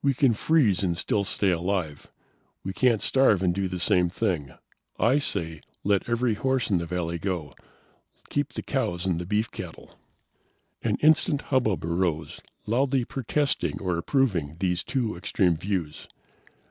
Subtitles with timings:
[0.00, 2.10] We can freeze and still stay alive.
[2.64, 4.54] We can't starve and do the same thing.
[4.98, 7.54] I say, let every horse in the valley go.
[8.30, 9.98] Keep the cows and beef cattle."
[10.80, 16.08] An instant hubbub arose, loudly protesting or approving these two extreme views.